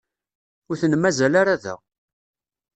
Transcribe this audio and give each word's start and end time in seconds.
Ur 0.69 0.75
ten-mazal 0.81 1.33
ara 1.41 1.55
da. 1.63 1.75